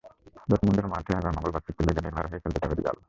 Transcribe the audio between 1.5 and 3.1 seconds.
ফিরতি লেগে নির্ভার হয়েই খেলতে যাবে রিয়াল।